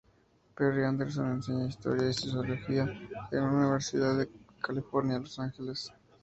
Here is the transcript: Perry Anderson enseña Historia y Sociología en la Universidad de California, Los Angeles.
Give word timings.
Perry 0.55 0.83
Anderson 0.83 1.31
enseña 1.33 1.67
Historia 1.67 2.09
y 2.09 2.13
Sociología 2.13 2.81
en 2.85 3.11
la 3.39 3.43
Universidad 3.51 4.17
de 4.17 4.31
California, 4.59 5.19
Los 5.19 5.37
Angeles. 5.37 5.91